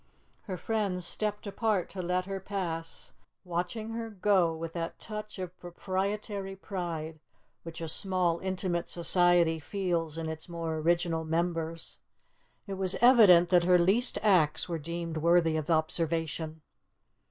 [0.45, 3.11] Her friends stepped apart to let her pass,
[3.43, 7.19] watching her go with that touch of proprietary pride
[7.61, 11.99] which a small intimate society feels in its more original members.
[12.65, 16.63] It was evident that her least acts were deemed worthy of observation.